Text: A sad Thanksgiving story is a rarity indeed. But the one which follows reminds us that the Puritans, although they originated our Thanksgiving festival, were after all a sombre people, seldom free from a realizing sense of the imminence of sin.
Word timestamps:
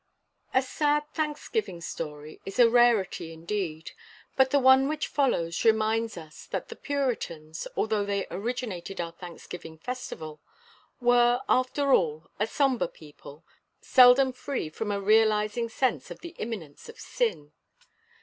A 0.51 0.63
sad 0.63 1.03
Thanksgiving 1.13 1.79
story 1.79 2.41
is 2.43 2.57
a 2.57 2.67
rarity 2.67 3.31
indeed. 3.31 3.91
But 4.35 4.49
the 4.49 4.57
one 4.57 4.87
which 4.87 5.05
follows 5.05 5.63
reminds 5.63 6.17
us 6.17 6.47
that 6.47 6.69
the 6.69 6.75
Puritans, 6.75 7.67
although 7.77 8.03
they 8.03 8.25
originated 8.31 8.99
our 8.99 9.11
Thanksgiving 9.11 9.77
festival, 9.77 10.41
were 10.99 11.41
after 11.47 11.93
all 11.93 12.31
a 12.39 12.47
sombre 12.47 12.87
people, 12.87 13.45
seldom 13.79 14.33
free 14.33 14.69
from 14.71 14.89
a 14.91 14.99
realizing 14.99 15.69
sense 15.69 16.09
of 16.09 16.21
the 16.21 16.33
imminence 16.39 16.89
of 16.89 16.99
sin. 16.99 17.51